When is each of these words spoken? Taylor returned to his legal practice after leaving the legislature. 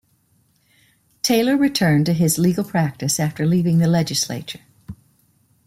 Taylor 1.21 1.55
returned 1.55 2.07
to 2.07 2.13
his 2.13 2.39
legal 2.39 2.63
practice 2.63 3.19
after 3.19 3.45
leaving 3.45 3.77
the 3.77 3.85
legislature. 3.85 4.61